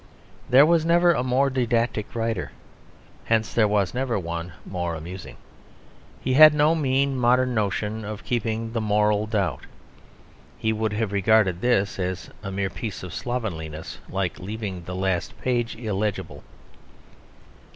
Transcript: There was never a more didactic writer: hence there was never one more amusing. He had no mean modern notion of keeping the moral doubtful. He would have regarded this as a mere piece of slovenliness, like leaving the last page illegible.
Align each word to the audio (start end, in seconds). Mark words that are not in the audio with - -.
There 0.49 0.65
was 0.65 0.83
never 0.83 1.13
a 1.13 1.21
more 1.21 1.51
didactic 1.51 2.15
writer: 2.15 2.51
hence 3.25 3.53
there 3.53 3.67
was 3.67 3.93
never 3.93 4.17
one 4.17 4.53
more 4.65 4.95
amusing. 4.95 5.37
He 6.19 6.33
had 6.33 6.55
no 6.55 6.73
mean 6.73 7.15
modern 7.15 7.53
notion 7.53 8.03
of 8.03 8.23
keeping 8.23 8.71
the 8.73 8.81
moral 8.81 9.27
doubtful. 9.27 9.69
He 10.57 10.73
would 10.73 10.93
have 10.93 11.11
regarded 11.11 11.61
this 11.61 11.99
as 11.99 12.31
a 12.41 12.49
mere 12.51 12.71
piece 12.71 13.03
of 13.03 13.13
slovenliness, 13.13 13.99
like 14.09 14.39
leaving 14.39 14.85
the 14.85 14.95
last 14.95 15.39
page 15.39 15.75
illegible. 15.75 16.43